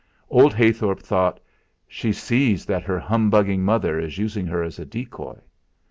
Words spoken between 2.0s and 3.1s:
sees that her